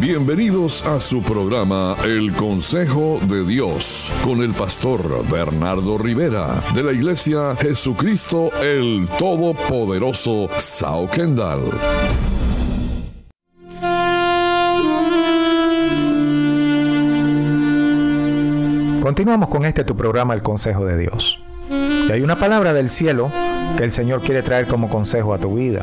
[0.00, 6.92] Bienvenidos a su programa El Consejo de Dios con el pastor Bernardo Rivera de la
[6.92, 11.70] Iglesia Jesucristo el Todopoderoso Sao Kendall.
[19.00, 21.38] Continuamos con este tu programa El Consejo de Dios.
[21.70, 23.30] Y hay una palabra del cielo
[23.76, 25.82] que el Señor quiere traer como consejo a tu vida.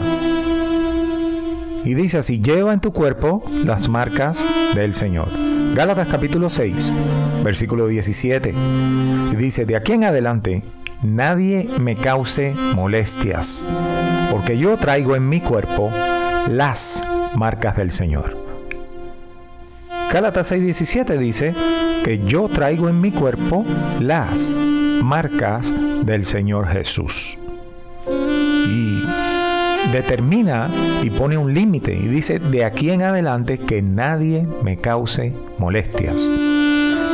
[1.84, 4.46] Y dice así, lleva en tu cuerpo las marcas
[4.76, 5.30] del Señor.
[5.74, 6.94] Gálatas capítulo 6,
[7.44, 8.54] versículo 17.
[9.32, 10.64] Y dice, de aquí en adelante,
[11.02, 13.66] nadie me cause molestias,
[14.32, 15.92] porque yo traigo en mi cuerpo
[16.50, 17.04] las
[17.36, 18.38] marcas del Señor.
[20.12, 21.56] Gálatas 6:17 dice
[22.04, 23.66] que yo traigo en mi cuerpo
[24.00, 24.52] las
[25.02, 25.74] marcas
[26.04, 27.38] del Señor Jesús.
[28.68, 29.01] Y
[29.92, 30.70] determina
[31.04, 36.30] y pone un límite y dice de aquí en adelante que nadie me cause molestias.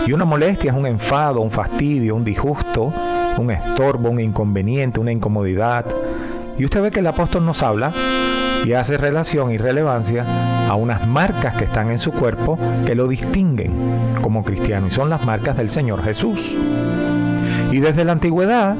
[0.05, 2.94] Y una molestia es un enfado, un fastidio, un disgusto,
[3.38, 5.86] un estorbo, un inconveniente, una incomodidad.
[6.58, 7.92] Y usted ve que el apóstol nos habla
[8.66, 10.25] y hace relación y relevancia
[10.67, 13.72] a unas marcas que están en su cuerpo que lo distinguen
[14.22, 16.58] como cristiano y son las marcas del Señor Jesús.
[17.72, 18.75] Y desde la antigüedad,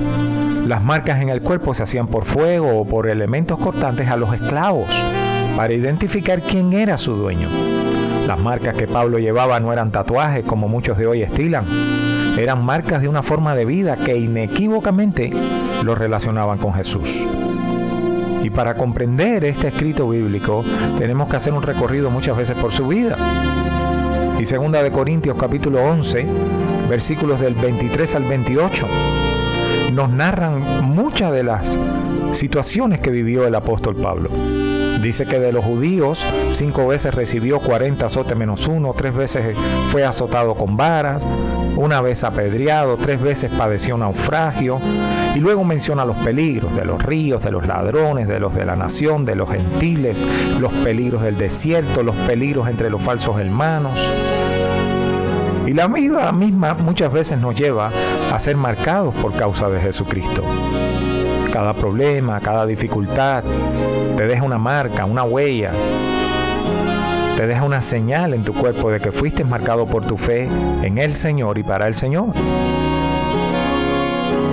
[0.68, 4.34] las marcas en el cuerpo se hacían por fuego o por elementos cortantes a los
[4.34, 4.90] esclavos
[5.56, 7.48] para identificar quién era su dueño.
[8.28, 11.66] Las marcas que Pablo llevaba no eran tatuajes como muchos de hoy estilan,
[12.38, 15.32] eran marcas de una forma de vida que inequívocamente
[15.84, 17.26] lo relacionaban con Jesús.
[18.44, 20.66] Y para comprender este escrito bíblico
[20.98, 23.18] tenemos que hacer un recorrido muchas veces por su vida.
[24.38, 26.26] Y segunda de Corintios capítulo 11,
[26.90, 28.88] versículos del 23 al 28,
[29.92, 31.78] nos narran muchas de las
[32.32, 34.30] situaciones que vivió el apóstol Pablo.
[35.02, 39.56] Dice que de los judíos cinco veces recibió 40 azotes menos uno, tres veces
[39.90, 41.26] fue azotado con varas,
[41.76, 44.80] una vez apedreado, tres veces padeció naufragio,
[45.36, 48.76] y luego menciona los peligros de los ríos, de los ladrones, de los de la
[48.76, 50.26] nación, de los gentiles,
[50.60, 54.00] los peligros del desierto, los peligros entre los falsos hermanos.
[55.68, 57.92] Y la vida misma muchas veces nos lleva
[58.32, 60.42] a ser marcados por causa de Jesucristo.
[61.52, 63.44] Cada problema, cada dificultad
[64.16, 65.74] te deja una marca, una huella,
[67.36, 70.48] te deja una señal en tu cuerpo de que fuiste marcado por tu fe
[70.84, 72.28] en el Señor y para el Señor.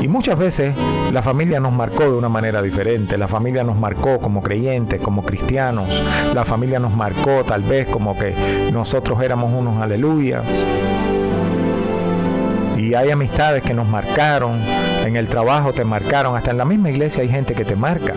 [0.02, 0.74] Y muchas veces
[1.12, 3.16] la familia nos marcó de una manera diferente.
[3.16, 6.02] La familia nos marcó como creyentes, como cristianos.
[6.34, 8.34] La familia nos marcó tal vez como que
[8.72, 10.42] nosotros éramos unos aleluyas.
[12.84, 14.60] Y hay amistades que nos marcaron,
[15.06, 18.12] en el trabajo te marcaron, hasta en la misma iglesia hay gente que te marca.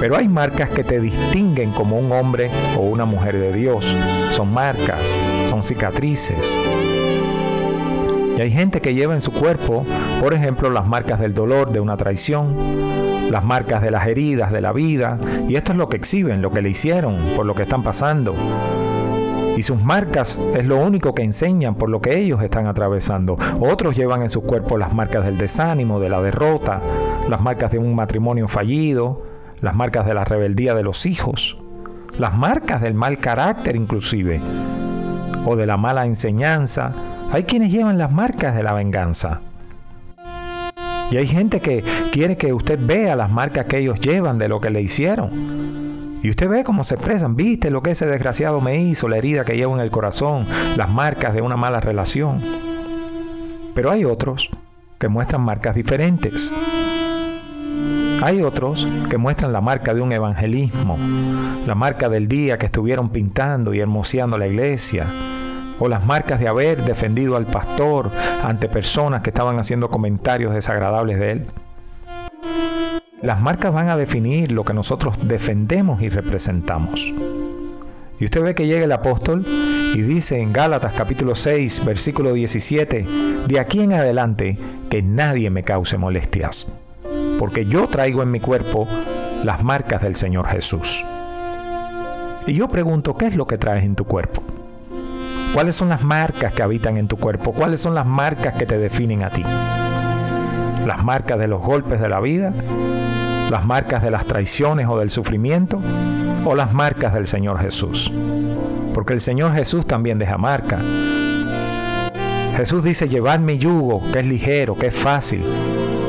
[0.00, 3.94] Pero hay marcas que te distinguen como un hombre o una mujer de Dios.
[4.30, 5.16] Son marcas,
[5.48, 6.58] son cicatrices.
[8.36, 9.86] Y hay gente que lleva en su cuerpo,
[10.20, 14.60] por ejemplo, las marcas del dolor de una traición, las marcas de las heridas de
[14.60, 15.16] la vida,
[15.48, 18.34] y esto es lo que exhiben, lo que le hicieron, por lo que están pasando.
[19.56, 23.36] Y sus marcas es lo único que enseñan por lo que ellos están atravesando.
[23.58, 26.82] Otros llevan en su cuerpo las marcas del desánimo, de la derrota,
[27.28, 29.22] las marcas de un matrimonio fallido,
[29.62, 31.56] las marcas de la rebeldía de los hijos,
[32.18, 34.42] las marcas del mal carácter inclusive,
[35.46, 36.92] o de la mala enseñanza.
[37.32, 39.40] Hay quienes llevan las marcas de la venganza.
[41.10, 44.60] Y hay gente que quiere que usted vea las marcas que ellos llevan de lo
[44.60, 45.85] que le hicieron.
[46.22, 49.44] Y usted ve cómo se expresan, viste lo que ese desgraciado me hizo, la herida
[49.44, 50.46] que llevo en el corazón,
[50.76, 52.42] las marcas de una mala relación.
[53.74, 54.50] Pero hay otros
[54.98, 56.52] que muestran marcas diferentes.
[58.22, 60.98] Hay otros que muestran la marca de un evangelismo,
[61.66, 65.06] la marca del día que estuvieron pintando y hermoseando la iglesia,
[65.78, 68.10] o las marcas de haber defendido al pastor
[68.42, 71.46] ante personas que estaban haciendo comentarios desagradables de él.
[73.26, 77.12] Las marcas van a definir lo que nosotros defendemos y representamos.
[78.20, 79.44] Y usted ve que llega el apóstol
[79.96, 83.04] y dice en Gálatas capítulo 6, versículo 17,
[83.48, 84.56] de aquí en adelante
[84.88, 86.70] que nadie me cause molestias,
[87.36, 88.86] porque yo traigo en mi cuerpo
[89.42, 91.04] las marcas del Señor Jesús.
[92.46, 94.40] Y yo pregunto, ¿qué es lo que traes en tu cuerpo?
[95.52, 97.52] ¿Cuáles son las marcas que habitan en tu cuerpo?
[97.52, 99.42] ¿Cuáles son las marcas que te definen a ti?
[100.86, 102.52] ¿Las marcas de los golpes de la vida?
[103.50, 105.80] ¿Las marcas de las traiciones o del sufrimiento?
[106.44, 108.12] ¿O las marcas del Señor Jesús?
[108.94, 110.78] Porque el Señor Jesús también deja marca.
[112.56, 115.42] Jesús dice, llevar mi yugo, que es ligero, que es fácil.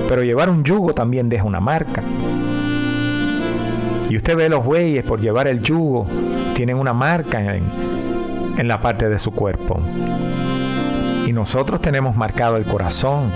[0.08, 2.04] Pero llevar un yugo también deja una marca.
[4.12, 6.06] Y usted ve los bueyes por llevar el yugo,
[6.54, 7.64] tienen una marca en,
[8.60, 9.80] en la parte de su cuerpo.
[11.26, 13.32] Y nosotros tenemos marcado el corazón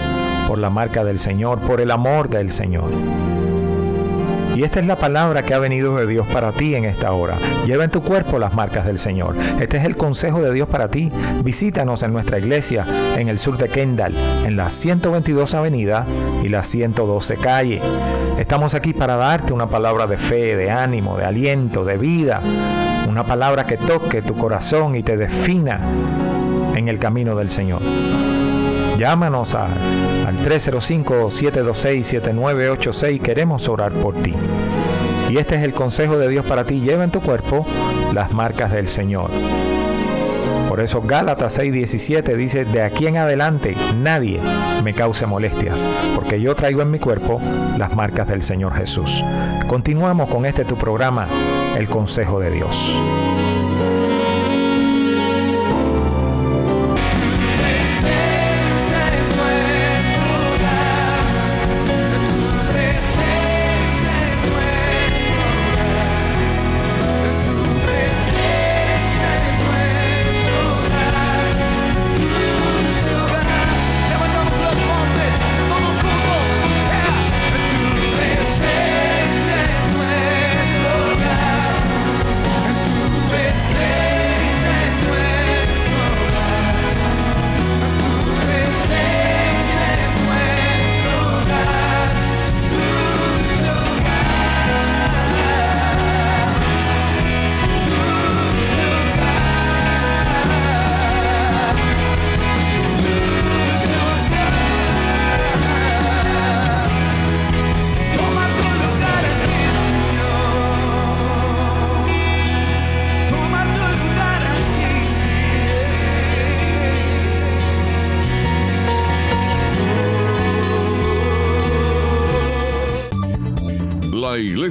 [0.51, 2.91] por la marca del Señor, por el amor del Señor.
[4.53, 7.37] Y esta es la palabra que ha venido de Dios para ti en esta hora.
[7.65, 9.37] Lleva en tu cuerpo las marcas del Señor.
[9.61, 11.09] Este es el consejo de Dios para ti.
[11.41, 14.13] Visítanos en nuestra iglesia en el sur de Kendall,
[14.45, 16.05] en la 122 Avenida
[16.43, 17.81] y la 112 Calle.
[18.37, 22.41] Estamos aquí para darte una palabra de fe, de ánimo, de aliento, de vida.
[23.07, 25.79] Una palabra que toque tu corazón y te defina
[26.75, 27.81] en el camino del Señor.
[29.01, 33.19] Llámanos al 305-726-7986.
[33.19, 34.35] Queremos orar por ti.
[35.27, 36.81] Y este es el consejo de Dios para ti.
[36.81, 37.65] Lleva en tu cuerpo
[38.13, 39.31] las marcas del Señor.
[40.69, 44.39] Por eso Gálatas 6:17 dice, de aquí en adelante nadie
[44.83, 45.83] me cause molestias,
[46.13, 47.41] porque yo traigo en mi cuerpo
[47.79, 49.25] las marcas del Señor Jesús.
[49.65, 51.27] Continuamos con este tu programa,
[51.75, 52.95] El Consejo de Dios.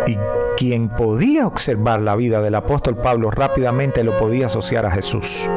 [0.06, 0.18] Y
[0.58, 5.50] quien podía observar la vida del apóstol Pablo rápidamente lo podía asociar a Jesús,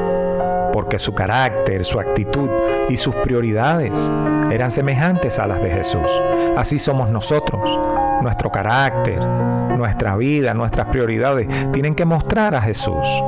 [0.72, 2.50] porque su carácter, su actitud
[2.88, 4.10] y sus prioridades
[4.50, 6.20] eran semejantes a las de Jesús.
[6.56, 7.78] Así somos nosotros.
[8.22, 13.22] Nuestro carácter, nuestra vida, nuestras prioridades tienen que mostrar a Jesús.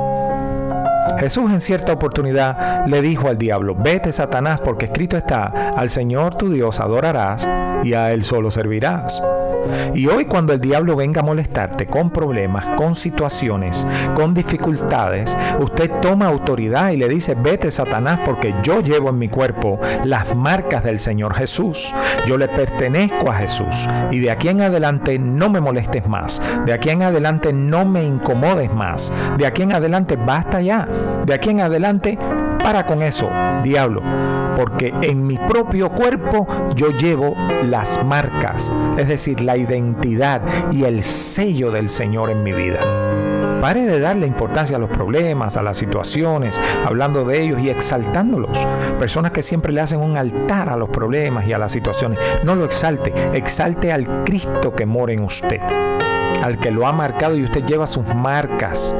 [1.19, 5.45] Jesús en cierta oportunidad le dijo al diablo, vete Satanás porque escrito está,
[5.75, 7.47] al Señor tu Dios adorarás
[7.83, 9.21] y a Él solo servirás.
[9.93, 15.91] Y hoy cuando el diablo venga a molestarte con problemas, con situaciones, con dificultades, usted
[16.01, 20.83] toma autoridad y le dice, vete Satanás porque yo llevo en mi cuerpo las marcas
[20.83, 21.93] del Señor Jesús.
[22.25, 23.87] Yo le pertenezco a Jesús.
[24.11, 26.41] Y de aquí en adelante no me molestes más.
[26.65, 29.11] De aquí en adelante no me incomodes más.
[29.37, 30.87] De aquí en adelante basta ya.
[31.25, 32.17] De aquí en adelante
[32.63, 33.29] Para con eso,
[33.61, 34.01] diablo,
[34.55, 40.41] porque en mi propio cuerpo yo llevo las marcas, es decir, la identidad
[40.71, 42.79] y el sello del Señor en mi vida.
[43.59, 48.67] Pare de darle importancia a los problemas, a las situaciones, hablando de ellos y exaltándolos.
[48.99, 52.19] Personas que siempre le hacen un altar a los problemas y a las situaciones.
[52.43, 55.61] No lo exalte, exalte al Cristo que mora en usted,
[56.43, 58.93] al que lo ha marcado y usted lleva sus marcas.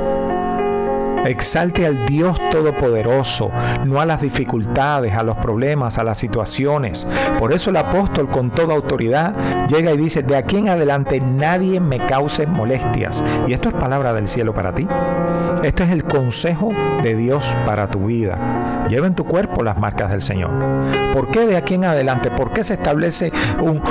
[1.26, 3.50] Exalte al Dios Todopoderoso,
[3.86, 7.08] no a las dificultades, a los problemas, a las situaciones.
[7.40, 9.34] Por eso el apóstol con toda autoridad
[9.68, 13.24] llega y dice, de aquí en adelante nadie me cause molestias.
[13.48, 14.88] Y esto es palabra del cielo para ti.
[15.64, 18.86] Este es el consejo de Dios para tu vida.
[18.90, 20.52] Lleva en tu cuerpo las marcas del Señor.
[21.14, 22.32] ¿Por qué de aquí en adelante?
[22.32, 23.32] ¿Por qué se establece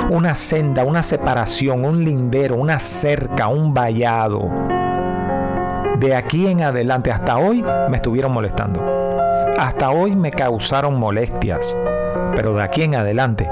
[0.09, 4.72] una senda, una separación, un lindero, una cerca, un vallado?
[6.03, 8.83] De aquí en adelante hasta hoy me estuvieron molestando.
[9.57, 11.77] Hasta hoy me causaron molestias.
[12.35, 13.47] Pero de aquí en adelante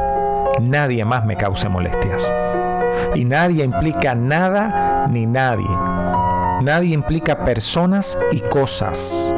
[0.59, 2.31] nadie más me cause molestias.
[3.15, 5.69] Y nadie implica nada ni nadie.
[6.61, 9.33] Nadie implica personas y cosas.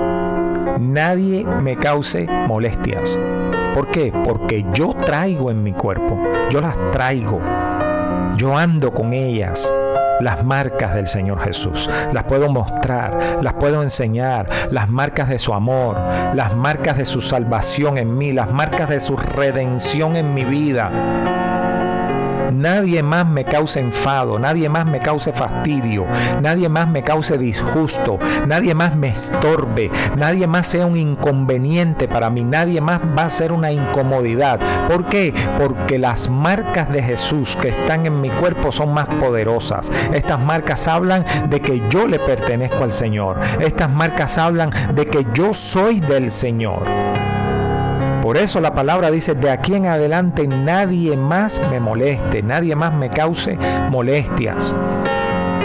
[0.79, 3.19] Nadie me cause molestias.
[3.75, 4.11] ¿Por qué?
[4.23, 6.19] Porque yo traigo en mi cuerpo.
[6.49, 7.39] Yo las traigo.
[8.37, 9.71] Yo ando con ellas
[10.21, 11.89] las marcas del Señor Jesús.
[12.13, 15.97] Las puedo mostrar, las puedo enseñar, las marcas de su amor,
[16.33, 21.52] las marcas de su salvación en mí, las marcas de su redención en mi vida
[22.53, 26.05] nadie más me cause enfado, nadie más me cause fastidio,
[26.41, 32.29] nadie más me cause disgusto, nadie más me estorbe, nadie más sea un inconveniente para
[32.29, 34.59] mí, nadie más va a ser una incomodidad.
[34.87, 35.33] ¿Por qué?
[35.57, 39.91] Porque las marcas de Jesús que están en mi cuerpo son más poderosas.
[40.13, 43.39] Estas marcas hablan de que yo le pertenezco al Señor.
[43.59, 47.12] Estas marcas hablan de que yo soy del Señor.
[48.23, 52.93] Por eso la palabra dice, de aquí en adelante nadie más me moleste, nadie más
[52.93, 53.57] me cause
[53.89, 54.73] molestias.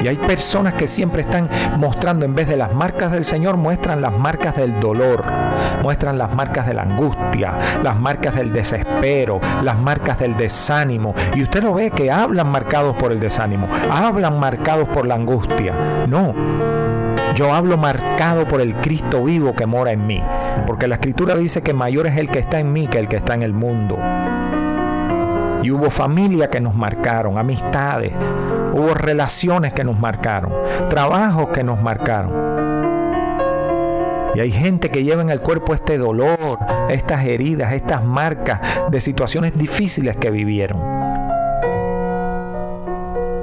[0.03, 4.03] Y hay personas que siempre están mostrando, en vez de las marcas del Señor, muestran
[4.03, 5.23] las marcas del dolor,
[5.85, 11.15] muestran las marcas de la angustia, las marcas del desespero, las marcas del desánimo.
[11.37, 15.75] Y usted lo ve que hablan marcados por el desánimo, hablan marcados por la angustia.
[16.09, 16.35] No,
[17.35, 20.23] yo hablo marcado por el Cristo vivo que mora en mí,
[20.66, 23.16] porque la escritura dice que mayor es el que está en mí que el que
[23.16, 23.99] está en el mundo.
[25.62, 28.12] Y hubo familia que nos marcaron, amistades,
[28.73, 30.52] hubo relaciones que nos marcaron,
[30.88, 32.49] trabajos que nos marcaron.
[34.35, 36.58] Y hay gente que lleva en el cuerpo este dolor,
[36.88, 40.98] estas heridas, estas marcas de situaciones difíciles que vivieron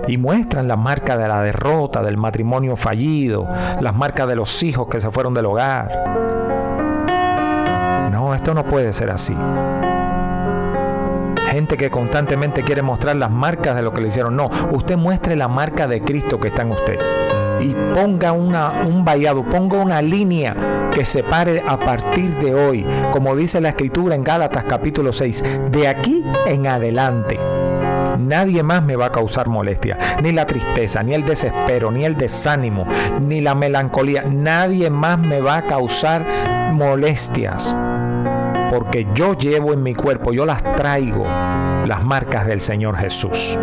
[0.07, 3.47] y muestran la marca de la derrota, del matrimonio fallido,
[3.79, 6.03] las marcas de los hijos que se fueron del hogar.
[8.11, 9.35] No, esto no puede ser así.
[11.49, 14.35] Gente que constantemente quiere mostrar las marcas de lo que le hicieron.
[14.35, 16.99] No, usted muestre la marca de Cristo que está en usted.
[17.61, 20.55] Y ponga un vallado, ponga una línea
[20.93, 25.87] que separe a partir de hoy, como dice la escritura en Gálatas capítulo 6, de
[25.87, 27.39] aquí en adelante
[28.17, 29.97] nadie más me va a causar molestia.
[30.21, 32.85] Ni la tristeza, ni el desespero, ni el desánimo,
[33.21, 34.23] ni la melancolía.
[34.23, 36.25] Nadie más me va a causar
[36.71, 37.75] molestias.
[38.69, 43.57] Porque yo llevo en mi cuerpo, yo las traigo, las marcas del Señor Jesús.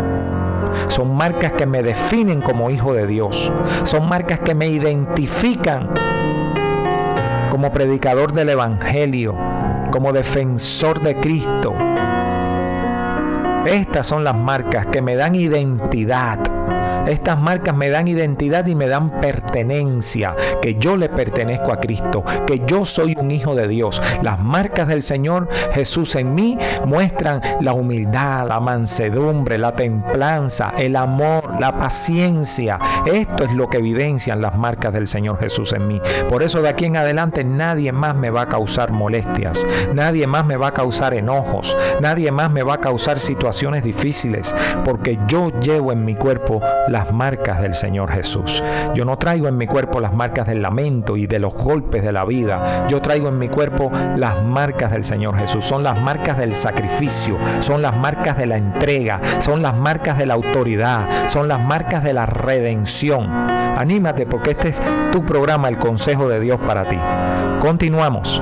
[0.87, 3.51] Son marcas que me definen como hijo de Dios.
[3.83, 5.89] Son marcas que me identifican
[7.49, 9.35] como predicador del Evangelio,
[9.91, 11.75] como defensor de Cristo,
[13.65, 16.39] estas son las marcas que me dan identidad.
[17.07, 22.23] Estas marcas me dan identidad y me dan pertenencia, que yo le pertenezco a Cristo,
[22.47, 24.01] que yo soy un hijo de Dios.
[24.21, 30.95] Las marcas del Señor Jesús en mí muestran la humildad, la mansedumbre, la templanza, el
[30.95, 32.79] amor, la paciencia.
[33.05, 36.01] Esto es lo que evidencian las marcas del Señor Jesús en mí.
[36.29, 40.45] Por eso de aquí en adelante nadie más me va a causar molestias, nadie más
[40.45, 45.51] me va a causar enojos, nadie más me va a causar situaciones difíciles, porque yo
[45.59, 48.63] llevo en mi cuerpo las marcas del Señor Jesús.
[48.93, 52.11] Yo no traigo en mi cuerpo las marcas del lamento y de los golpes de
[52.11, 52.87] la vida.
[52.87, 55.65] Yo traigo en mi cuerpo las marcas del Señor Jesús.
[55.65, 60.25] Son las marcas del sacrificio, son las marcas de la entrega, son las marcas de
[60.25, 63.29] la autoridad, son las marcas de la redención.
[63.29, 66.97] Anímate porque este es tu programa, el consejo de Dios para ti.
[67.59, 68.41] Continuamos.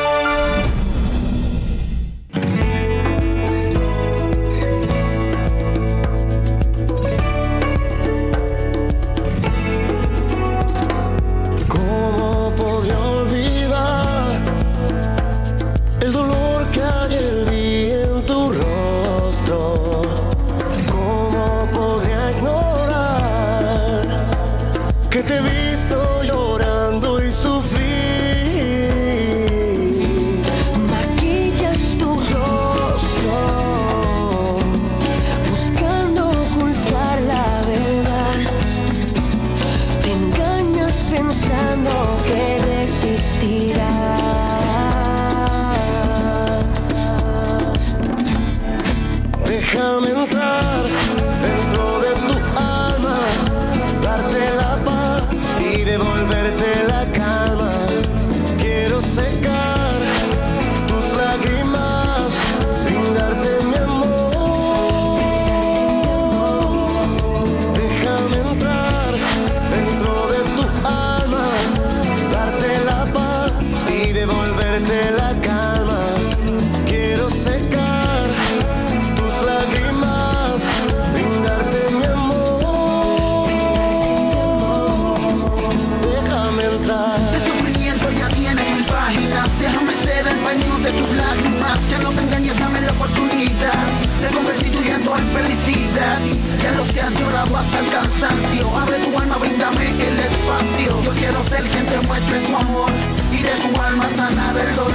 [104.53, 104.90] 没有。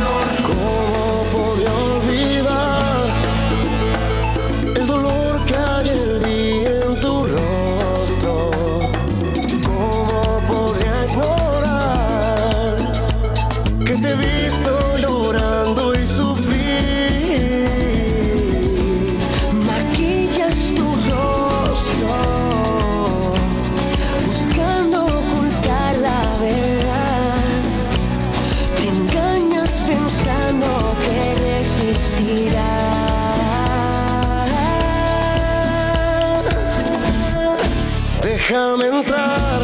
[38.76, 39.60] Déjame entrar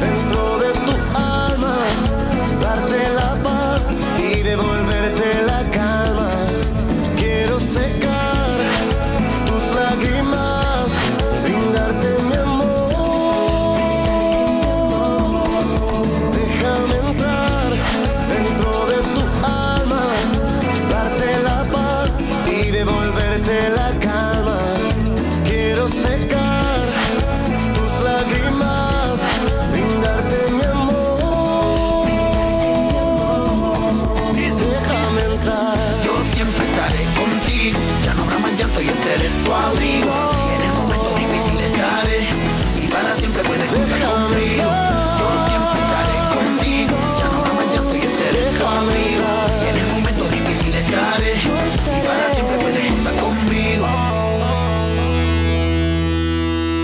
[0.00, 1.76] dentro de tu alma,
[2.60, 6.30] darte la paz y devolverte la calma.
[7.16, 8.58] Quiero secar
[9.46, 10.90] tus lágrimas,
[11.44, 13.78] brindarte mi amor.
[16.32, 17.70] Déjame entrar
[18.28, 20.04] dentro de tu alma,
[20.90, 22.10] darte la paz
[22.50, 24.58] y devolverte la calma.
[25.44, 26.37] Quiero secar